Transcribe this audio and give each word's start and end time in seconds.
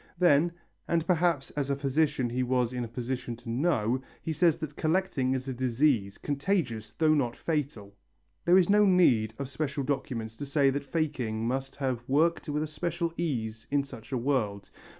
Then, 0.17 0.53
and 0.87 1.05
perhaps 1.05 1.51
as 1.51 1.69
a 1.69 1.75
physician 1.75 2.31
he 2.31 2.41
was 2.41 2.73
in 2.73 2.83
a 2.83 2.87
position 2.87 3.35
to 3.35 3.49
know, 3.51 4.01
he 4.23 4.33
says 4.33 4.57
that 4.57 4.75
collecting 4.75 5.35
is 5.35 5.47
a 5.47 5.53
disease, 5.53 6.17
contagious 6.17 6.95
though 6.95 7.13
not 7.13 7.35
fatal. 7.35 7.95
There 8.43 8.57
is 8.57 8.67
no 8.67 8.83
need 8.83 9.35
of 9.37 9.47
special 9.47 9.83
documents 9.83 10.35
to 10.37 10.45
say 10.47 10.71
that 10.71 10.85
faking 10.85 11.47
must 11.47 11.75
have 11.75 12.01
worked 12.07 12.49
with 12.49 12.63
a 12.63 12.65
certain 12.65 13.11
ease 13.15 13.67
in 13.69 13.83
such 13.83 14.11
a 14.11 14.17
world. 14.17 14.71